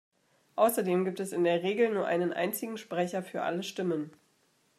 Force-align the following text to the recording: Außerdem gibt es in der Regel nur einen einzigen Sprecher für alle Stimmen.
Außerdem 0.55 1.05
gibt 1.05 1.19
es 1.19 1.31
in 1.31 1.43
der 1.43 1.61
Regel 1.61 1.93
nur 1.93 2.07
einen 2.07 2.33
einzigen 2.33 2.75
Sprecher 2.79 3.21
für 3.21 3.43
alle 3.43 3.61
Stimmen. 3.61 4.11